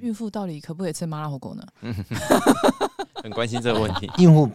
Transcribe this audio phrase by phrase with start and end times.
[0.00, 1.62] 孕妇到底可不可以吃麻辣火锅呢？
[3.22, 4.10] 很关心这个问题。
[4.18, 4.48] 孕妇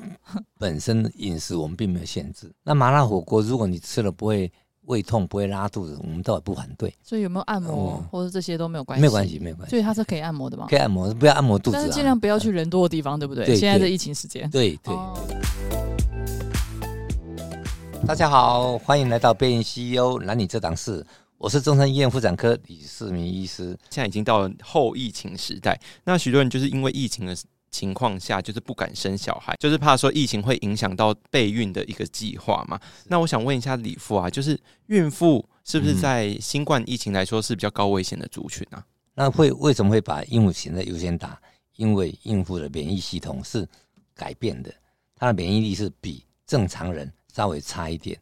[0.57, 4.51] 本身饮食我们并没有限制，那麻辣火锅如果你吃了不会
[4.85, 6.92] 胃痛、不会拉肚子，我们倒也不反对。
[7.03, 9.02] 所以有没有按摩、嗯、或者这些都没有关系？
[9.02, 9.70] 没有关系，没有关系。
[9.70, 10.66] 所以它是可以按摩的吗？
[10.68, 13.46] 可以按摩，不要按摩肚子、啊，但是尽量不要去人多的地方，对不对？
[13.46, 14.50] 对，现在的疫情时间。
[14.50, 14.96] 对对。
[14.96, 15.16] 哦、
[18.07, 21.05] 大家好，欢迎来到贝因 CEO 男女这档事。
[21.38, 23.77] 我是中山医院妇产科李世民医师。
[23.89, 27.35] 现在已经到了后疫情时代，那许多人就是因为疫情的
[27.70, 32.80] 情况下，就是不敢生小孩，就是怕说疫情会影响到备孕的一个计划嘛。
[33.08, 38.80] 那我想问一下李父啊，就是孕妇是不是在新冠疫情来说是比较高危险的族群啊？
[38.80, 41.39] 嗯、那会为什么会把孕妇选在优先打？
[41.75, 43.67] 因为孕妇的免疫系统是
[44.16, 44.73] 改变的，
[45.17, 48.17] 她的免疫力是比正常人稍微差一点。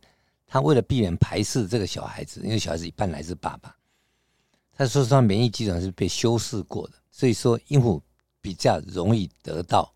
[0.54, 3.76] 他为了避免排斥这个小孩子，因为小孩子一半来自爸爸，
[4.72, 8.00] 他说他免疫基本上是被修饰过的，所以说孕妇
[8.40, 9.92] 比较容易得到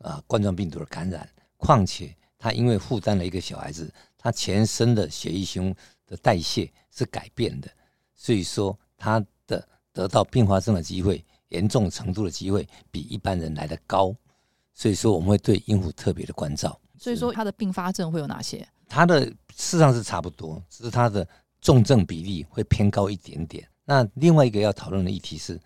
[0.00, 1.26] 啊冠状病毒的感染。
[1.56, 5.74] 况且他因为负担了一个小孩子，他全身的血液循环
[6.06, 7.70] 的代谢是改变的，
[8.14, 14.14] 所以说他的得到并发症的机会、严重程度的机会比一般人来的高。
[14.74, 16.78] 所以说我们会对孕妇特别的关照。
[16.98, 18.68] 所以说他的并发症会有哪些？
[18.88, 21.26] 他的事实上是差不多，只是它的
[21.62, 23.66] 重症比例会偏高一点点。
[23.84, 25.58] 那另外一个要讨论的议题是，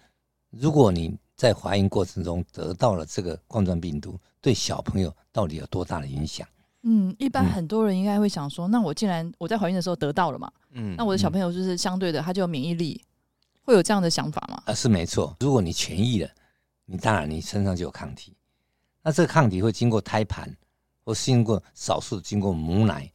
[0.51, 6.47] 如果你在怀孕过程中得到了这个冠状病毒，对小朋友到底有多大的影响？
[6.83, 13.03] 嗯，一般很多人应该会想说，嗯、那我既然我在怀孕的时候得到了嘛，嗯，那我的小朋友就是相对的，他就有免疫力，
[13.63, 14.63] 会有这样的想法吗？
[14.67, 15.37] 啊，是没错。
[15.41, 16.31] 如果你痊愈了，
[16.87, 18.37] 你当然你身上就有抗体，
[19.03, 20.57] 那这个抗体会经过胎盘。
[21.03, 23.11] 或是经过少数经过母奶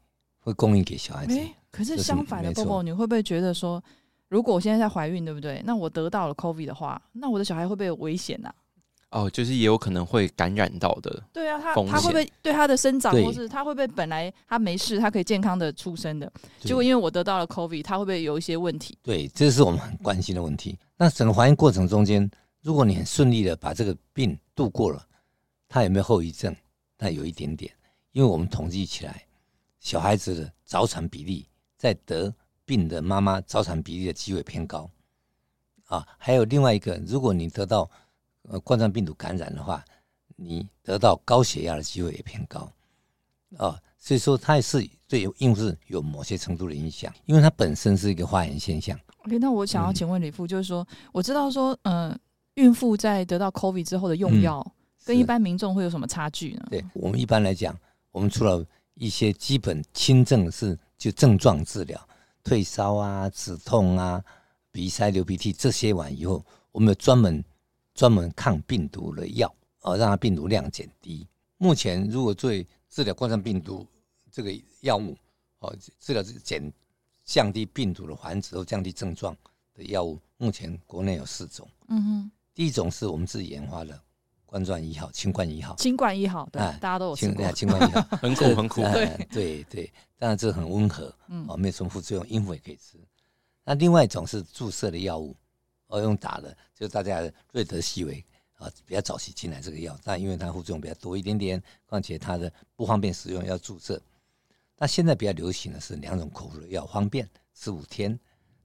[0.46, 1.34] 会供应给小孩子。
[1.34, 3.84] 欸，可是相反的，波波，你会不会觉得说，
[4.30, 5.60] 如果我现在在怀孕，对不对？
[5.66, 8.50] 那我得到了 COVID 的话，那我的小孩会不会有危险呢？
[9.10, 11.24] 哦，就是也有可能会感染到的。
[11.34, 16.32] 对啊，他他会不会对他的生长，或是他会不会本来他没事，他可以健康的出生的？
[16.60, 18.96] 结果因为我得到了 COVID，他会不会有一些问题？
[19.02, 20.78] 对，这是我们很关心的问题。
[20.96, 22.30] 那整个怀孕过程中间，
[22.62, 25.02] 如果你很顺利的把这个病度过了，
[25.68, 26.56] 他有没有后遗症？
[26.98, 27.72] 那有一点点，
[28.12, 29.25] 因为我们统计起来，
[29.86, 31.48] 小孩子的早产比例，
[31.78, 32.34] 在得
[32.66, 34.90] 病的妈妈早产比例的机会偏高，
[35.86, 37.88] 啊，还有另外一个，如果你得到
[38.50, 39.86] 呃冠状病毒感染的话，
[40.38, 42.68] 你得到高血压的机会也偏高，
[43.58, 49.00] 啊，所以说它也是对孕妇有某些程度的影响，因为它本身是一个化炎现象。
[49.20, 52.20] OK，那我想要请问李副，就是说，我知道说，嗯、呃，
[52.56, 54.66] 孕妇在得到 COVID 之后的用药。
[54.66, 54.72] 嗯
[55.06, 56.66] 跟一般民众会有什么差距呢？
[56.72, 57.78] 对我们一般来讲，
[58.10, 62.10] 我们除了一些基本轻症是就症状治疗，
[62.44, 64.24] 退烧啊、止痛啊、
[64.72, 67.44] 鼻塞、流鼻涕这些完以后，我们有专门
[67.94, 71.28] 专门抗病毒的药，哦，让它病毒量减低。
[71.58, 72.52] 目前如果做
[72.90, 73.86] 治疗冠状病毒
[74.32, 75.18] 这个药物，
[75.60, 76.72] 哦，治疗减
[77.24, 79.36] 降低病毒的繁殖或降低症状
[79.74, 81.68] 的药物，目前国内有四种。
[81.88, 84.02] 嗯哼，第一种是我们自己研发的。
[84.46, 92.98] 冠状一号、清冠一号、清冠一号，对，大家都有清清冠一号，很苦很苦，对对对，当然这很温和，嗯，哦，没有什么副作用，孕妇也可以吃。
[93.64, 95.36] 那另外一种是注射的药物，
[95.88, 98.24] 哦，用打的，就大家瑞德西韦
[98.58, 104.02] 啊，比较早期进来这个药，但因为它副作用比较多一点点，况且它的不方便使用，要注射。
[104.78, 108.18] 那现在比较流行的是两种口服的药，方便十五天。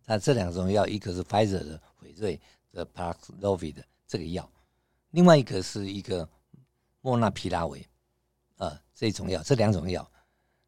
[0.04, 2.41] 那这两种药，一个是 Pfizer 的辉瑞
[2.72, 4.50] 的 Paxlovid 的这个药。
[5.10, 6.28] 另外一个是一个
[7.00, 7.84] 莫纳皮拉韦，
[8.56, 10.09] 啊，这种药，这两种药，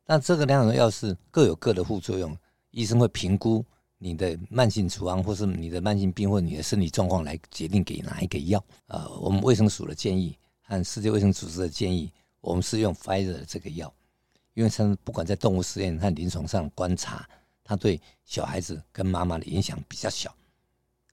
[0.05, 2.37] 那这个两种药是各有各的副作用，
[2.71, 3.65] 医生会评估
[3.99, 8.63] 你的慢性处方或是你的慢性病或你的身体状况来决定给哪一个药。
[8.87, 13.93] 啊，我们卫生署的建议和世界卫生组织的建议，我们是用 Pfizer 的这个药，
[14.55, 17.29] 因为它不管在动物实验和临床上观察，
[17.63, 20.35] 它对小孩子跟妈妈的影响比较小，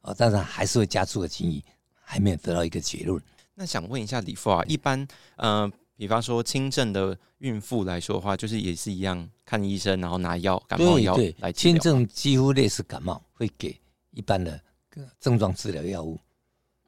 [0.02, 1.64] 啊，但是还是会加速的建议。
[2.10, 3.22] 还没有得到一个结论。
[3.54, 11.52] 那想问一下李副啊，一般呃，比方说轻症的孕妇来说的话，就是也是一样看医生，然后拿药感冒药来。
[11.52, 13.80] 轻症几乎类似感冒，会给
[14.10, 14.60] 一般的
[15.20, 16.20] 症状治疗药物。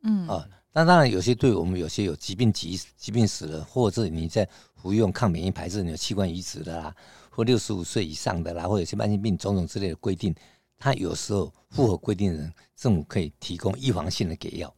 [0.01, 6.95] 嗯啊，那当然有些对我们有些有疾病疾疾病史的，或者你在服用抗免疫排斥、你有器官移植的啦，
[7.29, 10.33] 或六十五岁以上的啦，或者有些慢性病种种之类的规定，
[10.79, 14.73] 它有时候符合规定的人，政府可以提供预防性的给药。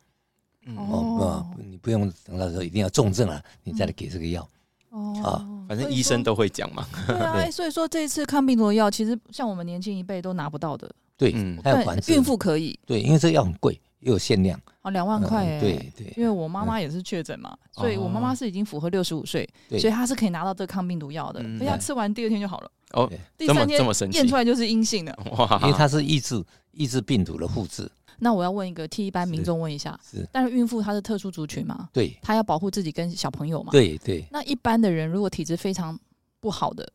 [0.77, 4.47] 哦不，你不用等到时候一定要重症了，你再来给这个药。
[4.89, 6.85] 哦，啊，反正医生都会讲嘛。
[7.07, 10.89] 对啊，所以说这一次抗病毒的药，其实像我们年轻一辈都拿不到的。
[11.17, 11.33] 对，
[11.63, 12.13] 还有管制。
[12.13, 12.79] 孕妇可以。
[12.85, 22.71] 对，因为这个药很贵，又有限量，啊，两万块哎，对对，因为我妈妈也是确诊嘛，所以我妈妈是已经符合六十五岁，所以她是可以拿到这个抗病毒药的，而且她吃完第二天就好了。
[22.91, 25.59] 哦，第三天验出来就是阴性的，哇！
[25.63, 27.89] 因为它是抑制抑制病毒的复制。
[28.23, 31.89] 那我要问一个，替一般民众问一下，是，但是孕妇她是特殊族群嘛？
[31.91, 33.71] 对，她要保护自己跟小朋友嘛？
[33.71, 34.25] 对对。
[34.31, 35.99] 那一般的人如果体质非常
[36.39, 36.91] 不好的，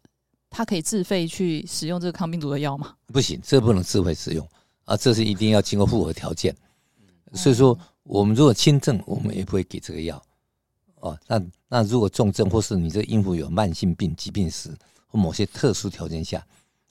[0.49, 2.95] 他可以自费去使用这个抗病毒的药吗？
[3.13, 4.49] 不行，这不能自费使用
[4.87, 6.57] 啊，这是一定要经过符合条件。
[7.35, 10.21] 所以说，我们如果轻症，我们也不会给这个药。
[11.01, 14.71] 哦，那那如果重症或是你这个孕妇有慢性病疾病史
[15.07, 16.45] 或某些特殊条件下，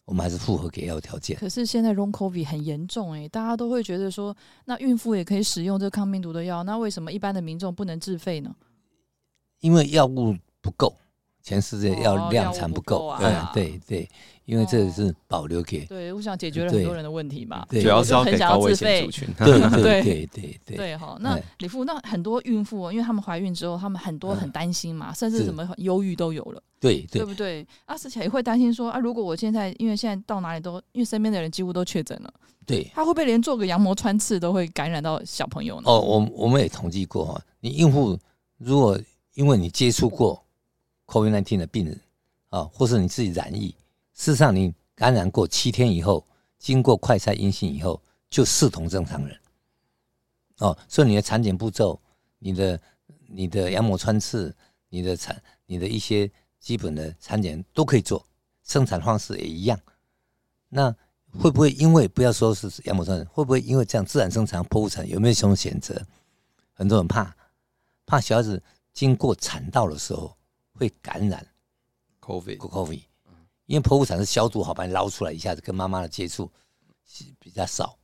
[0.07, 1.38] 我们还是符合给药条件。
[1.38, 4.33] 可是现在 Long COVID 很严重哎，大家都会觉得说，
[4.63, 8.56] 那孕妇也可以使用这个抗病毒的药，那为什么一般的民众不能自费呢？
[9.59, 10.95] 因为药物不够。
[11.47, 14.09] 全世界要量产不够，啊，对对，
[14.44, 20.59] 因为这是保留给，对，我想解决了很多人的问题嘛，主要是要给高危险族群，对对对 对。
[20.65, 20.97] 对，对。
[20.97, 21.17] 哈。
[21.21, 27.23] 那李富，那很多孕妇，因为他们怀孕之后，他们很多很担心嘛，甚至什么忧郁都有了，对对。
[27.23, 27.65] 不对？
[27.85, 32.33] 啊，而且也会担心说啊，如果我现在因为现在到哪里都，因为身边的人几乎都确诊了，
[32.65, 35.83] 对，他会不会连做个羊膜穿刺都会感染到小朋友呢？
[35.85, 38.19] 哦，我我们也统计过哈，你孕妇
[38.57, 39.00] 如果
[39.35, 40.43] 因为你接触过。
[41.07, 42.00] COVID-19 的病人
[42.50, 43.69] 啊，或是你自己染疫，
[44.13, 46.25] 事实上你感染过七天以后，
[46.59, 49.39] 经过快筛阴性以后，就视同正常人。
[50.59, 52.00] 哦，所以你的产检步骤、
[52.39, 52.80] 你的、
[53.25, 54.56] 你的羊膜穿刺、
[54.89, 58.25] 你的产、你的一些基本的产检都可以做，
[58.63, 59.80] 生产方式也一样。
[60.68, 60.94] 那
[61.39, 66.01] 会不会因为不要说是羊膜穿刺，会不会因为这样自然生产、剖腹产有没有什么选择？
[66.74, 67.36] 很多人怕，
[68.06, 68.62] 怕小孩子
[68.94, 70.37] 经过产道的时候。
[70.77, 71.45] 会感染
[72.21, 73.03] COVID，COVID，
[73.65, 76.51] 因为剖腹产是消毒好，把你捞出来，一下子跟妈妈的接触
[77.03, 77.97] 是比较少，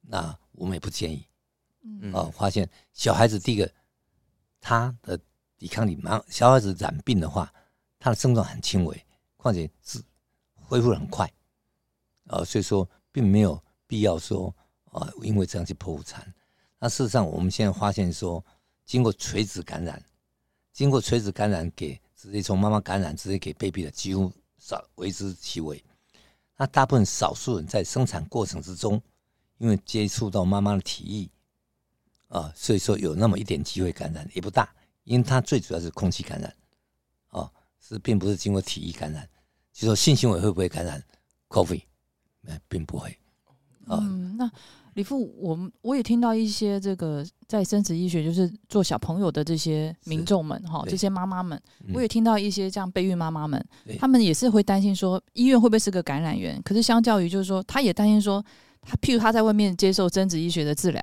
[0.00, 1.26] 那我们也不建议。
[1.82, 3.70] 嗯，哦，发现小孩子第一个
[4.60, 5.18] 他的
[5.58, 7.52] 抵抗力蛮，小孩子染病的话，
[7.98, 9.06] 他的症状很轻微，
[9.36, 10.02] 况且是
[10.54, 11.30] 恢复很快，
[12.28, 14.54] 呃，所以说并没有必要说
[14.92, 16.32] 啊，因为这样去剖腹产。
[16.78, 18.44] 那事实上，我们现在发现说，
[18.84, 20.02] 经过垂直感染，
[20.72, 22.00] 经过垂直感染给。
[22.24, 25.84] 直接从妈妈感染直接给 baby 的几乎少为之其微，
[26.56, 28.98] 那大部分少数人在生产过程之中，
[29.58, 31.28] 因为接触到妈妈的体液
[32.28, 36.56] 啊，所以说有那么一点机会感染也不大，因为它最主要是空气感染，
[37.28, 39.28] 啊，是并不是经过体液感染。
[39.74, 41.04] 就说性行为会不会感染
[41.50, 41.82] COVID？
[42.40, 43.10] 那并不会。
[43.86, 44.50] 啊、嗯，那。
[44.94, 51.60] 李富，我们我也听到一些这个在生殖医学，就是做小朋友的这些民众们哈，这些妈妈们，
[51.92, 53.64] 我也听到一些这样备孕妈妈们，
[53.98, 56.60] 他们也是会担心说，医院会不会是个感染源？
[56.62, 58.44] 可是相较于就是说，他也担心说，
[58.82, 61.02] 他譬如他在外面接受生殖医学的治疗，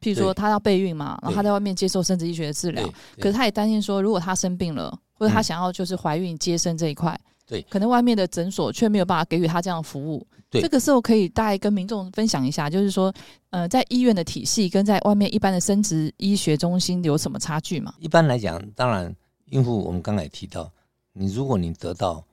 [0.00, 7.18] 譬如说他要备孕嘛，然后他在外面接受生殖医学的治疗，可是他也担心说，如果他生病了，或者他想要就是怀孕接生这一块。
[7.50, 10.24] 对，可能外面的诊所却没有办法给予他这样的服务。
[10.48, 13.12] 对，这个时候可以大概跟民众分享一下，就是说，
[13.50, 17.92] 呃，在医院的体系跟在外面一般的生殖医学中心有什么差距吗？
[17.98, 19.12] 一般来讲，当然，
[19.46, 20.70] 孕妇我们刚才也提到，
[21.12, 22.24] 你如果你得到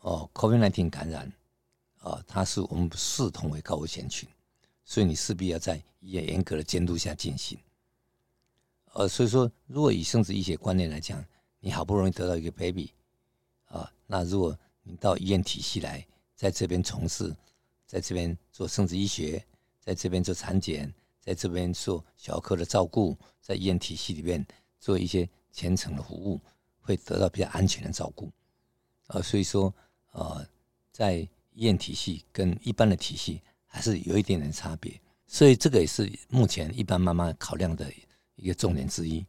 [0.00, 1.30] 哦 COVID-19 感染，
[1.98, 4.26] 啊、呃，它是我们视同为高危险群，
[4.82, 7.58] 所以你势必要在医院严格的监督下进行。
[8.94, 11.22] 呃，所以说，如果以生殖医学观念来讲，
[11.60, 12.90] 你好不容易得到一个 baby。
[13.68, 17.34] 啊，那如果你到医院体系来，在这边从事，
[17.86, 19.44] 在这边做生殖医学，
[19.80, 24.44] 在这边做产检，在这边做小儿科的照顾，在医院体系里面
[24.78, 26.40] 做一些全程的服务，
[26.80, 28.32] 会得到比较安全的照顾。
[29.08, 29.74] 啊，所以说，
[30.12, 30.46] 呃，
[30.90, 31.16] 在
[31.52, 34.98] 医院体系跟一般的体系还是有一点点差别。
[35.26, 37.92] 所以这个也是目前一般妈妈考量的
[38.36, 39.26] 一个重点之一。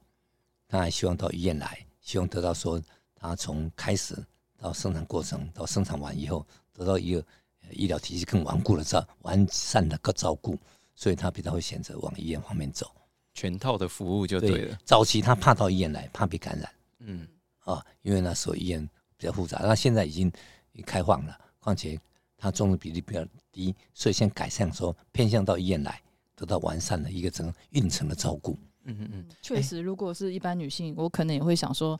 [0.68, 2.82] 她还希望到医院来，希望得到说。
[3.20, 4.16] 他从开始
[4.58, 7.24] 到生产过程到生产完以后，得到一个
[7.72, 10.58] 医疗体系更稳固的照完善的个照顾，
[10.96, 12.90] 所以他比较会选择往医院方面走，
[13.34, 14.58] 全套的服务就对了。
[14.58, 17.28] 对，早期他怕到医院来，怕被感染，嗯
[17.60, 20.32] 啊，因为那时候医院比较复杂，那现在已经
[20.86, 22.00] 开放了，况且
[22.38, 26.02] 他中的比例比较低，所以先改善说偏向到医院来，
[26.36, 28.58] 得到完善的一个整个孕程的照顾。
[28.86, 32.00] 嗯嗯嗯，确实，如果是一般女性，我可能也会想说。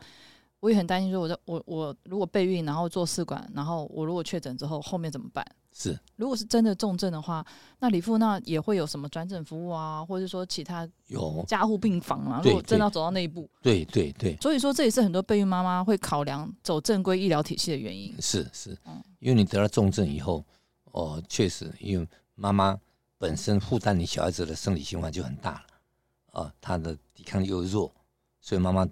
[0.60, 5.46] 我也很担心，说我在我我如果备孕，然后做试管，然后我如果确诊之后，后面怎么办？
[5.72, 7.46] 是，如果是真的重症的话，
[7.80, 12.42] 那李富那也会有什么转诊服务啊，或者说其他有加护病房啊？
[12.44, 18.14] 如果真的要走到那一步，对对对，所以说这也是很多备孕妈妈会考量走正规医疗体系的原因。
[18.20, 18.78] 是是，
[19.20, 20.44] 因为你得了重症以后，
[20.92, 22.78] 哦，确实，因为妈妈
[23.18, 25.64] 本身负担你小孩子的生理循环就很大
[26.34, 27.94] 了，啊，他的抵抗力又弱，
[28.42, 28.86] 所以妈妈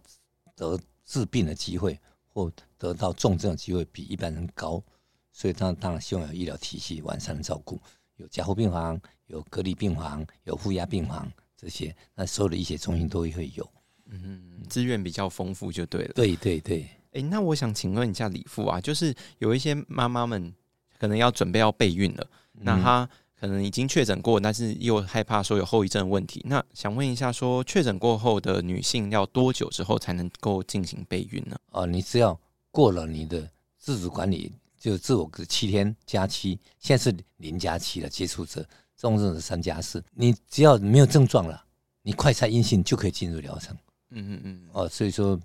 [0.56, 1.98] 得致病的机会
[2.28, 4.84] 或得到重症的机会比一般人高，
[5.32, 7.82] 所以他当然希望有医疗体系完善的照顾，
[8.18, 13.68] 有加护病房、有隔离病房、有负压病房这些，那所有的医学中心都会有，
[14.06, 16.14] 嗯，资源比较丰富就对了。
[16.14, 20.54] 对对对，哎、欸，那我想请问一下李父啊，就是有一些妈妈们
[21.00, 23.10] 可能要准备要备孕了，嗯、那她。
[23.39, 26.44] 可能已经确诊过，但是又害怕说有后遗症的问题。
[26.48, 31.56] 那想问一下，说确诊过后的女性要多久之后才能够进行备孕呢？
[31.70, 32.39] 哦，你只要
[32.72, 38.10] 过了你的自主管理，就自我七天加七，现在是零加七了。
[38.10, 38.67] 接触者，
[38.98, 40.03] 重症是三加四。
[40.13, 41.63] 你只要没有症状了，
[42.01, 43.77] 你快筛阴性就可以进入疗程。
[44.10, 44.70] 嗯嗯嗯。
[44.74, 45.39] 哦，所以说，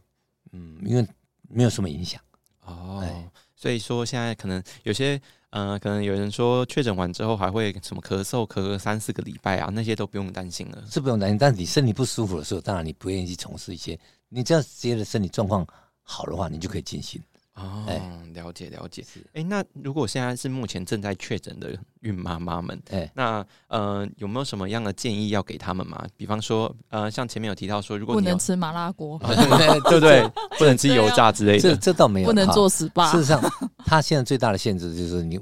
[0.52, 1.06] 嗯，因为
[1.49, 2.20] 没有什么影响。
[2.64, 3.30] 哦，哎、
[3.62, 5.21] 所以说现在可能有些。
[5.52, 11.37] 呃，可能有人说确诊完之后还会什么咳嗽，咳个三四个礼拜啊，那些都不用担心了，是不用担心。
[11.37, 13.99] 但是你身体不舒服的时候，当然你不愿意去从事一些，
[14.31, 15.66] 你只要自己的身体状况
[16.02, 17.21] 好的话，你就可以进行。
[17.54, 17.85] 哦，
[18.32, 19.04] 了解了解。
[19.28, 26.02] 哎、欸，那如果现在是目前正在确诊的孕妈妈们，哎，那呃有没有什么样的建议要给他们吗？
[26.16, 30.26] 比方说，呃，像前面有提到说，如果你不能吃麻辣锅， 对不对？
[30.59, 32.26] 不能吃油炸之类的，这这倒没有。
[32.26, 33.11] 不能做 SPA。
[33.11, 33.42] 事实上，
[33.85, 35.38] 他现在最大的限制就是你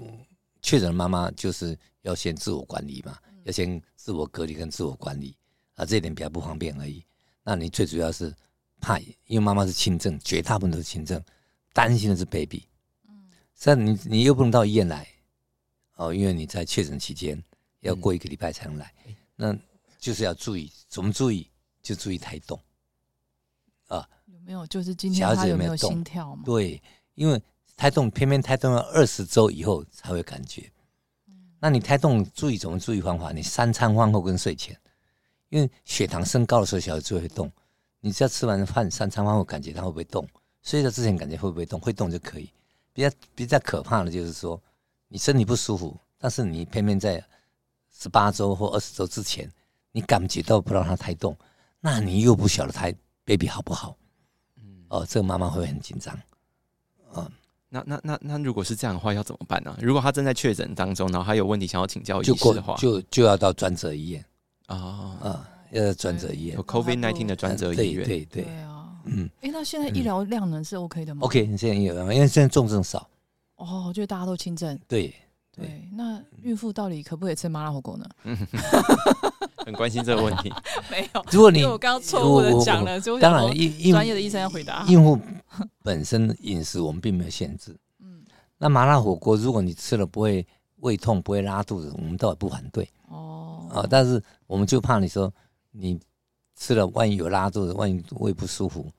[0.63, 5.37] 确诊的妈妈就是要先自我管理嘛，要先自我隔离跟自我管理
[5.77, 7.05] 啊，这一点比较不方便而已。
[7.45, 8.35] 那你最主要是
[8.81, 11.23] 怕，因为妈妈是轻症，绝大部分都是轻症。
[11.73, 12.67] 担心的是 baby，
[13.09, 13.31] 嗯，
[13.63, 15.07] 但你你又不能到医院来，
[15.97, 17.43] 哦，因为你在确诊期间
[17.81, 19.59] 要过一个礼拜才能来，嗯、那
[19.99, 21.49] 就是要注意，怎么注意？
[21.83, 22.61] 就注意胎动，
[23.89, 24.67] 啊，有没有？
[24.67, 26.43] 就是今天他有没有心跳吗？
[26.45, 26.81] 对，
[27.15, 27.41] 因为
[27.75, 30.71] 胎动偏偏胎动要二十周以后才会感觉，
[31.29, 33.33] 嗯，那你胎动注意怎么注意方法？
[33.33, 34.79] 你三餐饭后跟睡前，
[35.49, 37.51] 因为血糖升高的时候小孩就会动，
[38.01, 40.29] 你只要吃完饭三餐饭后感觉他会不会动？
[40.63, 41.81] 睡觉之前感觉会不会动？
[41.81, 42.51] 会动就可以。
[42.93, 44.61] 比较比较可怕的就是说，
[45.09, 47.25] 你身体不舒服，但是你偏偏在
[47.97, 49.51] 十八周或二十周之前，
[49.93, 51.37] 你感觉到不让他胎动，
[51.79, 53.97] 那你又不晓得胎 baby 好不好？
[54.57, 56.19] 嗯，哦，这个妈妈会很紧张。
[57.15, 57.31] 嗯，
[57.69, 59.75] 那那那那如果是这样的话，要怎么办呢？
[59.81, 64.25] 如果他正在确诊当中，然后还有问题想要请教医师的话，就就要到专责医院
[64.67, 68.43] 啊啊，嗯、要到专责医院，有 COVID nineteen 的专责医院，对对对。
[68.43, 68.80] 对
[69.11, 73.09] 嗯，哎、欸，那现在医疗量能是 OK 的吗？OK，现在有，因为现在重症少。
[73.57, 74.79] 哦，我觉得大家都轻症。
[74.87, 75.13] 对
[75.53, 78.07] 对，对，那孕妇到底可不可以吃麻辣火锅呢？
[79.67, 80.53] 很关心这个问题。
[80.91, 83.43] 没有，如果你我刚刚错误的讲了，就当然，
[83.91, 84.87] 专业的医生要回答。
[84.87, 85.19] 孕妇
[85.83, 87.77] 本身饮食我们并没有限制。
[87.99, 88.23] 嗯，
[88.59, 92.89] 那麻辣火锅如果你吃了不会胃痛、不会拉肚子，我们倒也不反对。
[93.09, 95.33] 哦啊，但是我们就怕你说
[95.73, 96.01] 你。
[96.57, 98.93] 吃了，万一有拉肚子，万一胃不舒服，啊、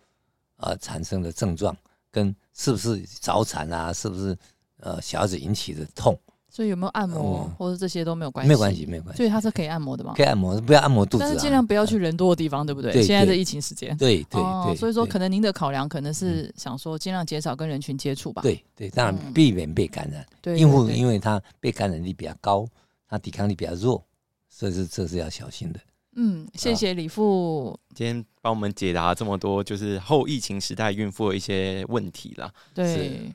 [0.61, 1.75] 呃，产生的症状
[2.09, 4.37] 跟是不是早产啊，是不是
[4.77, 6.17] 呃小孩子引起的痛？
[6.53, 8.47] 所以有没有按摩、嗯、或者这些都没有关系？
[8.49, 9.17] 没有关系，没有关系。
[9.17, 10.13] 所以它是可以按摩的吗？
[10.17, 12.91] 可以按摩，不要按摩肚子、啊，但是尽量不要去人多的地方，对不对？
[12.91, 14.75] 对，现在的疫情时间，对对对，对。
[14.75, 18.41] 所以说，可能您的考量可能是想说尽量减少跟人群接触吧。
[18.41, 20.25] 对对，当然避免被感染。
[20.41, 22.67] 对、嗯，孕妇因为她被感染力比较高，
[23.07, 24.03] 她抵抗力比较弱，
[24.49, 25.79] 所以是这是要小心的。
[26.23, 32.53] 嗯，谢谢李富，今天帮我们解答这么多，就是后疫情时代孕妇的一些问题啦。
[32.75, 33.33] 对，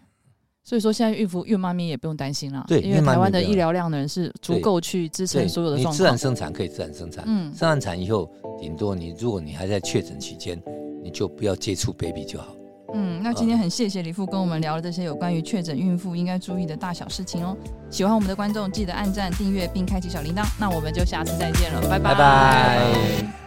[0.62, 5.94] 所以说现在孕妇孕妈咪也不用担心了，对，因为台湾的医疗量呢是足够去支撑所有的状况。
[5.94, 10.62] 你自然生产可以自然生产，嗯，生完产以后，顶多你如果你还在确诊期间，
[11.02, 12.54] 你就不要接触 baby 就好。
[12.94, 17.56] 嗯，那今天很谢谢李富跟我们聊了这些有关于确诊孕妇应该注意的大小事情哦。
[17.90, 20.44] 喜欢我们的观众记得按赞、订阅并开启小铃铛。
[20.58, 22.14] 那我们就下次再见了，拜拜。
[22.14, 23.45] 拜拜。